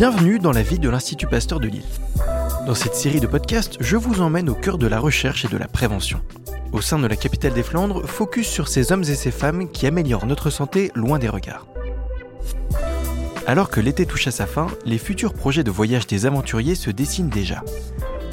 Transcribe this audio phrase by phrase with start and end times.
[0.00, 1.84] Bienvenue dans la vie de l'Institut Pasteur de Lille.
[2.66, 5.58] Dans cette série de podcasts, je vous emmène au cœur de la recherche et de
[5.58, 6.22] la prévention.
[6.72, 9.86] Au sein de la capitale des Flandres, focus sur ces hommes et ces femmes qui
[9.86, 11.66] améliorent notre santé loin des regards.
[13.46, 16.88] Alors que l'été touche à sa fin, les futurs projets de voyage des aventuriers se
[16.88, 17.62] dessinent déjà.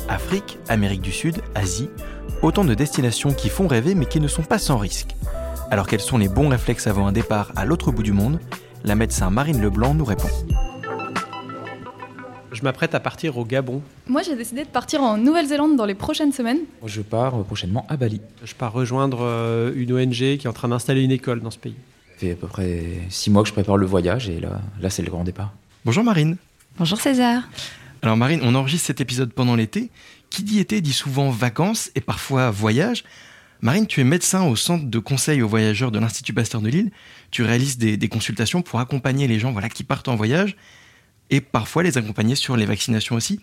[0.08, 1.90] Afrique, Amérique du Sud, Asie,
[2.44, 5.18] autant de destinations qui font rêver mais qui ne sont pas sans risque.
[5.70, 8.40] Alors quels sont les bons réflexes avant un départ à l'autre bout du monde?
[8.86, 10.30] La médecin Marine Leblanc nous répond.
[12.52, 13.82] Je m'apprête à partir au Gabon.
[14.08, 16.60] Moi, j'ai décidé de partir en Nouvelle-Zélande dans les prochaines semaines.
[16.86, 18.22] Je pars euh, prochainement à Bali.
[18.44, 21.58] Je pars rejoindre euh, une ONG qui est en train d'installer une école dans ce
[21.58, 21.76] pays.
[22.14, 24.90] Ça fait à peu près six mois que je prépare le voyage et là, là
[24.90, 25.54] c'est le grand départ.
[25.86, 26.38] Bonjour Marine.
[26.78, 27.44] Bonjour César.
[28.02, 29.90] Alors Marine, on enregistre cet épisode pendant l'été.
[30.30, 33.04] Qui dit été dit souvent vacances et parfois voyage.
[33.62, 36.92] Marine, tu es médecin au centre de conseil aux voyageurs de l'Institut Pasteur de Lille.
[37.32, 40.56] Tu réalises des, des consultations pour accompagner les gens voilà, qui partent en voyage
[41.30, 43.40] et parfois les accompagner sur les vaccinations aussi.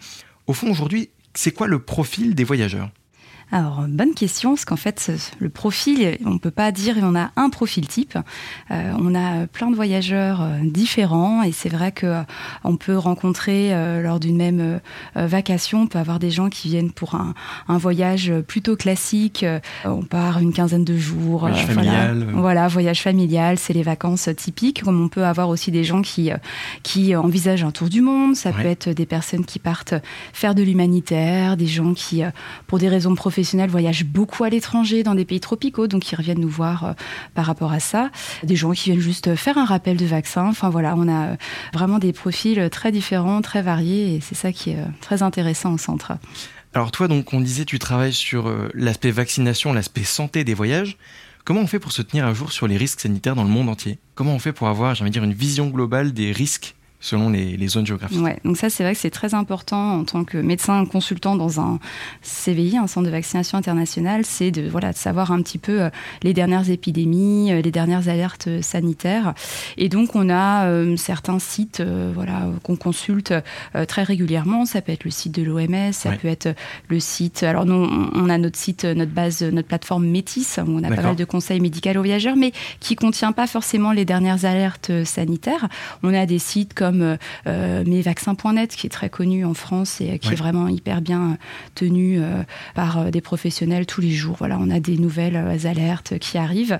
[0.46, 2.90] Au fond, aujourd'hui, c'est quoi le profil des voyageurs?
[3.56, 7.30] Alors, bonne question, parce qu'en fait, le profil, on ne peut pas dire on a
[7.36, 8.18] un profil type.
[8.72, 12.22] Euh, on a plein de voyageurs euh, différents et c'est vrai que euh,
[12.64, 14.80] on peut rencontrer euh, lors d'une même
[15.16, 17.32] euh, vacation, on peut avoir des gens qui viennent pour un,
[17.68, 19.46] un voyage plutôt classique.
[19.84, 21.40] on part une quinzaine de jours.
[21.42, 22.18] Voyage familial.
[22.24, 24.82] Voilà, voilà, voyage familial, c'est les vacances typiques.
[24.82, 26.30] Comme on peut avoir aussi des gens qui,
[26.82, 28.34] qui envisagent un tour du monde.
[28.34, 28.62] Ça Ouais.
[28.62, 29.94] peut être des personnes qui partent
[30.32, 32.22] faire de l'humanitaire, des gens qui,
[32.66, 33.14] pour des raisons
[33.44, 36.92] professionnels voyagent beaucoup à l'étranger dans des pays tropicaux, donc ils reviennent nous voir euh,
[37.34, 38.10] par rapport à ça.
[38.42, 40.46] Des gens qui viennent juste faire un rappel de vaccin.
[40.46, 41.36] Enfin voilà, on a euh,
[41.74, 45.74] vraiment des profils très différents, très variés, et c'est ça qui est euh, très intéressant
[45.74, 46.12] au centre.
[46.72, 50.96] Alors toi, donc, on disait, tu travailles sur l'aspect vaccination, l'aspect santé des voyages.
[51.44, 53.68] Comment on fait pour se tenir à jour sur les risques sanitaires dans le monde
[53.68, 53.98] entier?
[54.14, 57.68] Comment on fait pour avoir, j'ai dire, une vision globale des risques selon les, les
[57.68, 60.86] zones géographiques Ouais, donc ça c'est vrai que c'est très important en tant que médecin
[60.86, 61.78] consultant dans un
[62.22, 65.90] CVI, un centre de vaccination international, c'est de voilà de savoir un petit peu euh,
[66.22, 69.34] les dernières épidémies, euh, les dernières alertes euh, sanitaires.
[69.76, 73.34] Et donc on a euh, certains sites euh, voilà qu'on consulte
[73.76, 74.64] euh, très régulièrement.
[74.64, 76.16] Ça peut être le site de l'OMS, ça Ouais.
[76.16, 76.56] peut être
[76.88, 77.42] le site.
[77.42, 77.74] Alors nous
[78.14, 81.24] on a notre site, notre base, notre plateforme Métis où on a pas mal de
[81.26, 85.68] conseils médicaux aux voyageurs, mais qui contient pas forcément les dernières alertes sanitaires.
[86.02, 87.16] On a des sites comme euh,
[87.46, 90.34] euh, mesvaccins.net qui est très connu en France et euh, qui Ouais.
[90.34, 91.34] est vraiment hyper bien euh,
[91.74, 92.42] tenu euh,
[92.74, 94.36] par des professionnels tous les jours.
[94.38, 96.78] Voilà, on a des nouvelles alertes qui arrivent.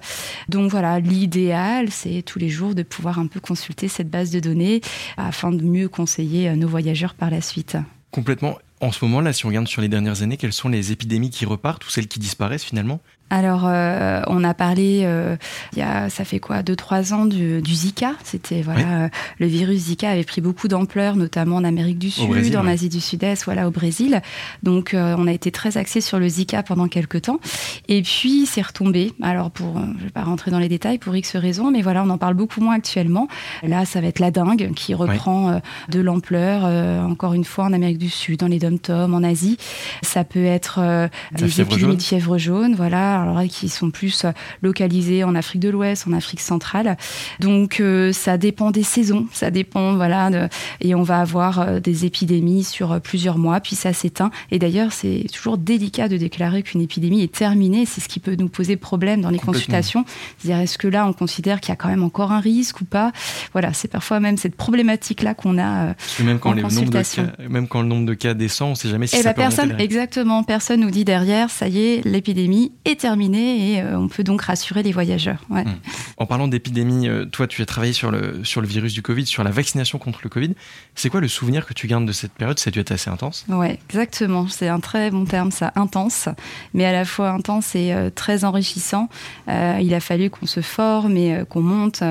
[0.48, 4.40] Donc voilà, l'idéal, c'est tous les jours de pouvoir un peu consulter cette base de
[4.40, 4.80] données
[5.16, 7.76] afin de mieux conseiller nos voyageurs par la suite.
[8.10, 8.58] Complètement.
[8.80, 11.30] En ce moment, là, si on regarde sur les dernières années, quelles sont les épidémies
[11.30, 13.00] qui repartent ou celles qui disparaissent finalement?
[13.30, 15.36] Alors, euh, on a parlé, euh,
[15.72, 18.12] il y a, ça fait quoi, deux, trois ans du, du Zika.
[18.22, 19.08] C'était, voilà, euh,
[19.38, 22.66] le virus Zika avait pris beaucoup d'ampleur, notamment en Amérique du Sud, Brésil, en.
[22.66, 24.20] Asie du Sud-Est, voilà, au Brésil.
[24.62, 27.40] Donc, on a été très axé sur le Zika pendant quelques temps.
[27.88, 29.12] Et puis, c'est retombé.
[29.22, 32.10] Alors, pour, je vais pas rentrer dans les détails pour X raisons, mais voilà, on
[32.10, 33.28] en parle beaucoup moins actuellement.
[33.62, 36.64] Là, ça va être la dengue qui reprend de l'ampleur,
[37.04, 39.56] encore une fois, en Amérique du Sud, dans les dom-toms, en Asie.
[40.02, 41.96] Ça peut être des épidémies jaune.
[41.96, 44.32] de fièvre jaune, voilà, alors là, qui sont plus euh,
[44.62, 46.96] localisées en Afrique de l'Ouest, en Afrique centrale.
[47.40, 50.48] Donc euh, ça dépend des saisons, ça dépend, voilà, de-
[50.80, 54.30] et on va avoir euh, des épidémies sur plusieurs mois, puis ça s'éteint.
[54.50, 57.86] Et d'ailleurs, c'est toujours délicat de déclarer qu'une épidémie est terminée.
[57.86, 60.04] C'est ce qui peut nous poser problème dans les consultations.
[60.38, 62.84] C'est-à-dire, est-ce que là, on considère qu'il y a quand même encore un risque ou
[62.84, 63.12] pas?
[63.52, 65.94] Voilà, c'est parfois même cette problématique-là qu'on a.
[66.22, 67.26] même quand, En les consultation.
[67.26, 69.30] cas, même quand le nombre de cas descend, on ne sait jamais si Eh ça
[69.30, 73.82] ben peut personne, exactement, personne nous dit derrière, ça y est, l'épidémie est terminée et
[73.82, 75.36] euh, on peut donc rassurer les voyageurs.
[75.50, 75.64] Ouais.
[75.64, 75.74] Mm.
[76.16, 79.26] En parlant d'épidémie, euh, toi, tu as travaillé sur le, sur le virus du Covid,
[79.26, 80.54] sur la vaccination contre le Covid.
[80.94, 82.58] C'est quoi le souvenir que tu gardes de cette période?
[82.58, 83.44] Ça a dû être assez intense.
[83.50, 84.48] Ouais, exactement.
[84.48, 86.30] C'est un très bon terme, ça, intense,
[86.72, 89.10] mais à la fois intense et euh, très enrichissant.
[89.48, 92.02] Il a fallu qu'on se forme et qu'on monte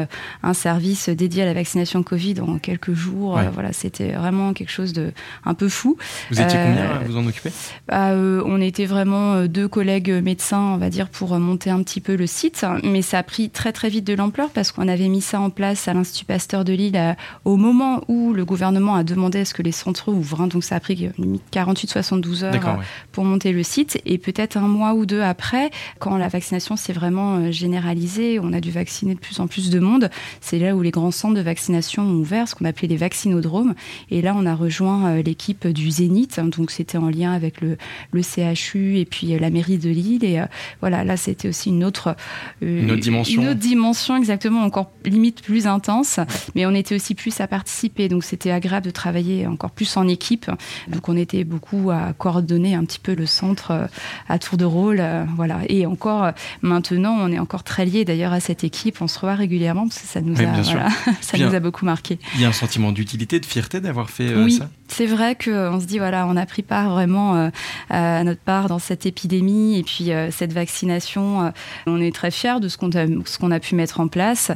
[0.43, 3.33] un service dédié à la vaccination Covid en quelques jours.
[3.33, 3.49] Ouais.
[3.51, 5.11] Voilà, c'était vraiment quelque chose de
[5.43, 5.97] un peu fou.
[6.29, 7.49] Vous étiez combien à vous en occuper
[7.87, 12.15] Bah, on était vraiment deux collègues médecins, va dire, pour euh, monter un petit peu
[12.15, 12.65] le site.
[12.83, 15.49] Mais ça a pris très très vite de l'ampleur parce qu'on avait mis ça en
[15.49, 17.13] place à l'Institut Pasteur de Lille euh,
[17.45, 20.41] au moment où le gouvernement a demandé à ce que les centres ouvrent.
[20.41, 20.47] hein.
[20.47, 22.83] Donc ça a pris euh, limite 48-72 heures D'accord, euh, ouais.
[23.11, 23.99] pour monter le site.
[24.05, 28.53] Et peut-être un mois ou deux après, quand la vaccination s'est vraiment euh, généralisée, on
[28.53, 30.09] a dû vacciner de plus en plus de monde.
[30.41, 33.73] C'est là où les grands centres de vaccination ont ouvert, ce qu'on appelait les vaccinodromes.
[34.11, 36.39] Et là, on a rejoint euh, l'équipe du Zénith.
[36.39, 37.77] Donc c'était en lien avec le,
[38.11, 40.23] le CHU et puis euh, la mairie de Lille.
[40.23, 40.45] Et, euh,
[40.81, 42.15] voilà, là, c'était aussi une autre,
[42.61, 43.41] une autre dimension.
[43.41, 46.19] Une autre dimension, exactement, encore limite plus intense.
[46.55, 48.09] Mais on était aussi plus à participer.
[48.09, 50.49] Donc, c'était agréable de travailler encore plus en équipe.
[50.87, 53.87] Donc, on était beaucoup à coordonner un petit peu le centre
[54.27, 55.03] à tour de rôle.
[55.35, 55.59] voilà.
[55.69, 56.31] Et encore,
[56.61, 59.01] maintenant, on est encore très liés d'ailleurs à cette équipe.
[59.01, 60.89] On se revoit régulièrement parce que ça nous, a,
[61.21, 62.19] ça nous a beaucoup marqué.
[62.35, 64.69] Il y a un sentiment d'utilité, de fierté d'avoir fait oui, ça?
[64.93, 67.49] C'est vrai qu'on se dit, voilà, on a pris part vraiment euh,
[67.89, 71.45] à notre part dans cette épidémie et puis euh, cette vaccination.
[71.45, 71.49] Euh,
[71.87, 74.51] on est très fiers de ce qu'on a, pu mettre en place.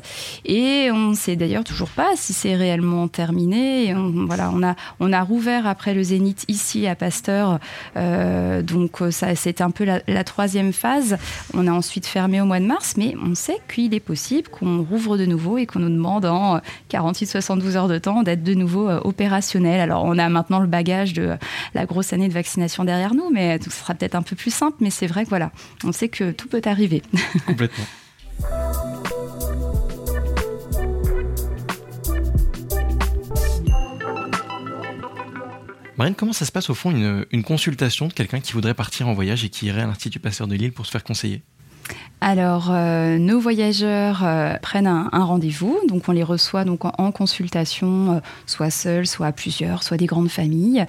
[0.45, 3.95] Et on ne sait d'ailleurs toujours pas si c'est réellement terminé.
[3.95, 7.59] on, voilà, on a, on a rouvert après le Zénith ici à Pasteur.
[7.95, 11.17] donc, ça, c'était un peu la, la, troisième phase.
[11.55, 14.83] On a ensuite fermé au mois de mars, mais on sait qu'il est possible qu'on
[14.83, 16.61] rouvre de nouveau et qu'on nous demande en
[16.91, 19.79] 48-72 heures de temps d'être de nouveau opérationnel.
[19.79, 21.37] Alors, on a maintenant le bagage de
[21.73, 24.77] la grosse année de vaccination derrière nous, mais ce sera peut-être un peu plus simple.
[24.79, 25.51] Mais c'est vrai que voilà,
[25.83, 27.01] on sait que tout peut arriver.
[27.45, 27.85] Complètement.
[35.97, 39.07] Marine, comment ça se passe au fond une, une consultation de quelqu'un qui voudrait partir
[39.07, 41.41] en voyage et qui irait à l'Institut Pasteur de Lille pour se faire conseiller?
[42.19, 48.13] Alors, euh, nos voyageurs euh, prennent un, rendez-vous, donc on les reçoit donc en, consultation,
[48.13, 50.85] euh, soit seuls, soit à plusieurs, soit des grandes familles.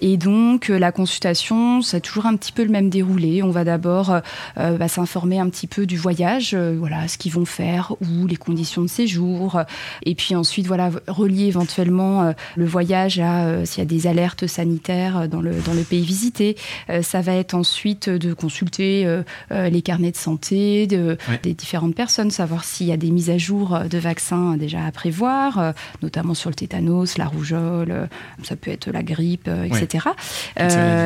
[0.00, 3.44] Et donc la consultation, c'est toujours un petit peu le même déroulé.
[3.44, 4.20] On va d'abord
[4.56, 8.82] bah, s'informer un petit peu du voyage, voilà, ce qu'ils vont faire, ou les conditions
[8.82, 9.60] de séjour,
[10.04, 15.28] et puis ensuite voilà relier éventuellement le voyage à s'il y a des alertes sanitaires
[15.28, 16.56] dans le dans le pays visité.
[17.02, 19.06] ça va être ensuite de consulter
[19.50, 23.38] les carnets de santé de, des différentes personnes, savoir s'il y a des mises à
[23.38, 25.72] jour de vaccins déjà à prévoir, euh,
[26.02, 28.06] notamment sur le tétanos, la rougeole, euh,
[28.42, 30.08] ça peut être la grippe, euh, etc.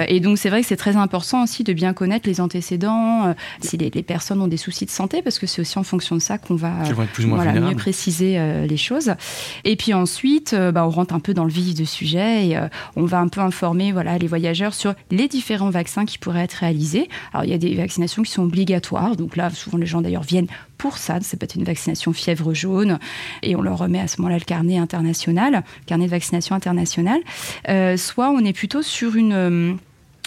[0.08, 3.76] et donc c'est vrai que c'est très important aussi de bien connaître les antécédents, si
[3.76, 6.38] les, personnes ont des soucis de santé, parce que c'est aussi en fonction de ça
[6.38, 6.72] qu'on va
[7.18, 9.14] mieux préciser les choses.
[9.64, 12.60] Et puis ensuite, bah, on rentre un peu dans le vif du sujet et
[12.96, 16.54] on va un peu informer voilà, les voyageurs sur les différents vaccins qui pourraient être
[16.54, 17.08] réalisés.
[17.32, 20.22] Alors il y a des vaccinations qui sont obligatoires, donc là souvent les gens d'ailleurs
[20.22, 20.48] viennent
[20.78, 21.18] pour ça.
[21.22, 22.98] C'est peut-être une vaccination fièvre jaune
[23.42, 27.20] et on leur remet à ce moment-là le carnet international, carnet de vaccination international.
[27.68, 29.74] Euh, soit on est plutôt sur une euh,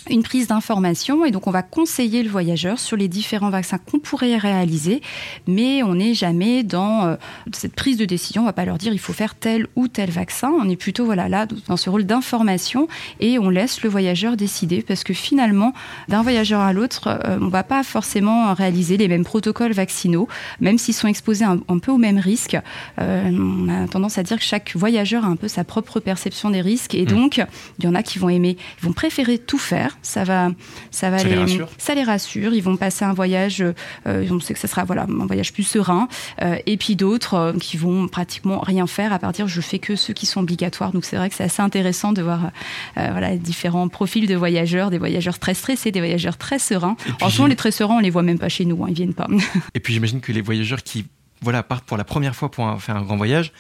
[0.10, 4.00] une prise d'information et donc on va conseiller le voyageur sur les différents vaccins qu'on
[4.00, 5.02] pourrait réaliser,
[5.48, 7.16] mais on n'est jamais dans euh,
[7.54, 8.44] cette prise de décision.
[8.44, 10.52] On va pas leur dire il faut faire tel ou tel vaccin.
[10.60, 12.88] On est plutôt voilà là dans ce rôle d'information
[13.20, 15.74] et on laisse le voyageur décider parce que finalement
[16.08, 20.28] d'un voyageur à l'autre, euh, on va pas forcément réaliser les mêmes protocoles vaccinaux,
[20.60, 22.58] même s'ils sont exposés un, peu au même risque.
[23.00, 26.50] Euh, on a tendance à dire que chaque voyageur a un peu sa propre perception
[26.50, 27.06] des risques et mmh.
[27.06, 27.46] donc
[27.80, 30.50] il y en a qui vont aimer, ils vont préférer tout faire ça va,
[30.92, 31.70] ça va les, rassure?
[31.78, 32.54] ça les rassure.
[32.54, 35.64] Ils vont passer un voyage, euh, on sait que ça sera voilà un voyage plus
[35.64, 36.08] serein.
[36.42, 39.96] Euh, et puis d'autres euh, qui vont pratiquement rien faire à partir, je fais que
[39.96, 40.92] ceux qui sont obligatoires.
[40.92, 42.52] Donc c'est vrai que c'est assez intéressant de voir
[42.96, 46.96] voilà différents profils de voyageurs, des voyageurs très stressés, des voyageurs très sereins.
[47.20, 49.28] Franchement, les très sereins, on les voit même pas chez nous, hein, ils viennent pas.
[49.74, 51.06] et puis j'imagine que les voyageurs qui
[51.42, 53.54] voilà partent pour la première fois pour faire un grand voyage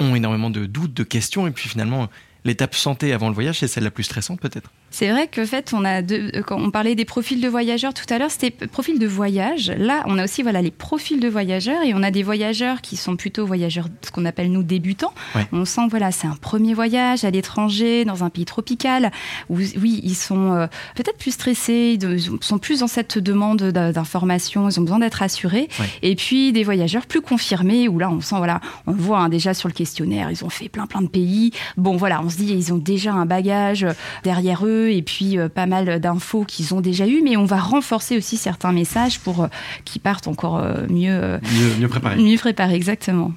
[0.00, 2.08] ont énormément de doutes, de questions, et puis finalement
[2.44, 4.70] l'étape santé avant le voyage, c'est celle la plus stressante peut-être?
[4.90, 8.06] C'est vrai que fait, on a deux, quand on parlait des profils de voyageurs tout
[8.12, 9.70] à l'heure, c'était profil de voyage.
[9.76, 12.96] Là, on a aussi voilà les profils de voyageurs et on a des voyageurs qui
[12.96, 15.12] sont plutôt voyageurs, ce qu'on appelle nous débutants.
[15.52, 19.12] On sent que voilà, c'est un premier voyage à l'étranger, dans un pays tropical,
[19.50, 24.68] où oui, ils sont euh, peut-être plus stressés, ils sont plus dans cette demande d'information,
[24.68, 25.68] ils ont besoin d'être assurés.
[26.02, 29.54] Et puis des voyageurs plus confirmés, où là, on sent voilà, on voit hein, déjà
[29.54, 31.52] sur le questionnaire, ils ont fait plein plein de pays.
[31.76, 33.86] Bon voilà, on se dit ils ont déjà un bagage
[34.24, 37.58] derrière eux et puis euh, pas mal d'infos qu'ils ont déjà eues, mais on va
[37.58, 39.48] renforcer aussi certains messages pour euh,
[39.84, 41.38] qu'ils partent encore euh, mieux,
[41.80, 42.16] mieux, préparés.
[42.16, 43.32] Mieux préparés, exactement.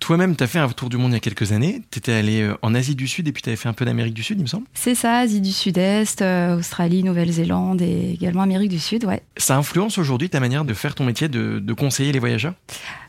[0.00, 1.80] Toi-même, tu as fait un tour du monde il y a quelques années.
[1.90, 4.12] Tu étais allé en Asie du Sud et puis tu avais fait un peu d'Amérique
[4.12, 4.66] du Sud, il me semble.
[4.74, 6.22] C'est ça, Asie du Sud-Est,
[6.58, 9.22] Australie, Nouvelle-Zélande et également Amérique du Sud, ouais.
[9.38, 12.52] Ça influence aujourd'hui ta manière de faire ton métier de, de conseiller les voyageurs?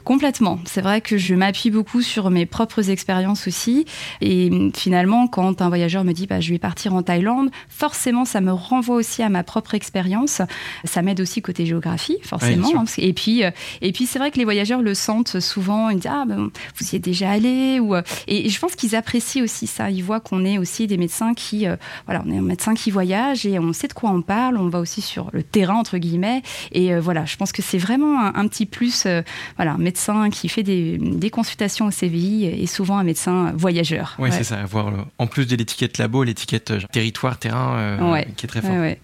[0.06, 0.60] Complètement.
[0.66, 3.86] C'est vrai que je m'appuie beaucoup sur mes propres expériences aussi.
[4.22, 8.40] Et finalement, quand un voyageur me dit bah, je vais partir en Thaïlande, forcément, ça
[8.40, 10.44] me renvoie aussi à ma propre expérience.
[10.84, 12.86] Ça m'aide aussi côté géographie, forcément.
[13.00, 13.50] Et puis, euh,
[13.82, 15.90] et puis c'est vrai que les voyageurs le sentent souvent.
[15.90, 18.96] Ils disent ah ben, vous y êtes déjà allé ou euh, et je pense qu'ils
[18.96, 19.90] apprécient aussi ça.
[19.90, 22.92] Ils voient qu'on est aussi des médecins qui euh, voilà, on est un médecin qui
[22.92, 24.58] voyage et on sait de quoi on parle.
[24.58, 26.44] On va aussi sur le terrain entre guillemets.
[26.74, 29.08] Et voilà, je pense que c'est vraiment un, petit plus.
[29.56, 34.16] voilà, médecin qui fait des, consultations au CVI et souvent un médecin voyageur.
[34.20, 34.60] Oui, c'est ça.
[34.60, 39.00] Avoir, en plus de l'étiquette labo, l'étiquette euh, territoire, terrain, euh, qui est très forte.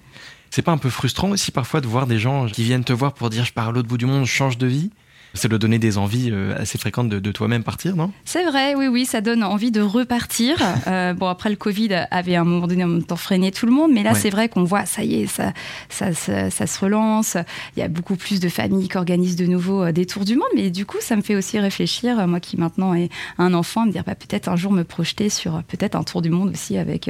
[0.50, 3.14] C'est pas un peu frustrant aussi parfois de voir des gens qui viennent te voir
[3.14, 4.92] pour dire je pars à l'autre bout du monde, je change de vie?
[5.34, 8.12] Ça doit donner des envies euh, assez fréquentes de, toi-même partir, non?
[8.26, 10.58] C'est vrai, oui, oui, ça donne envie de repartir.
[10.88, 13.66] Euh, bon, après, le Covid avait à un moment donné en même temps freiné tout
[13.66, 15.54] le monde, mais là, c'est vrai qu'on voit, ça y est, ça
[15.90, 17.38] ça, ça, se relance.
[17.76, 20.36] Il y a beaucoup plus de familles qui organisent de nouveau euh, des tours du
[20.36, 23.86] monde, mais du coup, ça me fait aussi réfléchir, moi qui maintenant ai un enfant,
[23.86, 26.78] me dire bah, peut-être un jour me projeter sur peut-être un tour du monde aussi
[26.78, 27.10] avec,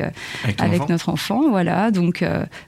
[0.57, 1.49] avec, notre enfant.
[1.49, 2.23] Voilà, donc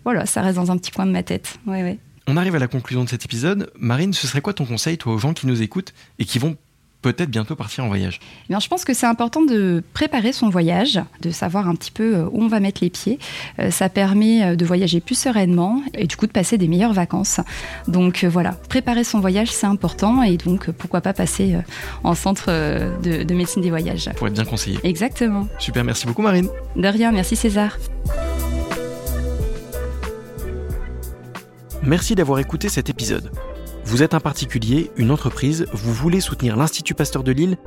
[0.05, 1.59] voilà, ça reste dans un petit coin de ma tête.
[1.67, 1.99] Ouais, ouais.
[2.27, 3.71] On arrive à la conclusion de cet épisode.
[3.77, 6.55] Marine, ce serait quoi ton conseil, toi, aux gens qui nous écoutent et qui vont
[7.01, 8.19] peut-être bientôt partir en voyage?
[8.45, 11.91] Eh bien, Je pense que c'est important de préparer son voyage, de savoir un petit
[11.91, 13.19] peu euh, où on va mettre les pieds.
[13.59, 16.93] Euh, ça permet euh, de voyager plus sereinement et du coup de passer des meilleures
[16.93, 17.41] vacances.
[17.89, 21.57] Donc voilà, préparer son voyage, c'est important et donc pourquoi pas passer
[22.05, 22.49] en centre
[23.01, 24.09] de, de médecine des voyages.
[24.15, 24.79] Pour être bien conseillé.
[24.83, 25.47] Exactement.
[25.59, 26.47] Super, merci beaucoup Marine.
[26.77, 27.77] De rien, merci César.
[31.85, 33.29] Merci d'avoir écouté cet épisode.
[33.83, 37.57] Vous êtes un particulier, une entreprise, vous voulez soutenir l'Institut Pasteur de Lille?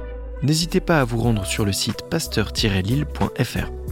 [0.43, 3.86] N'hésitez pas à vous rendre sur le site pasteur-lille.fr.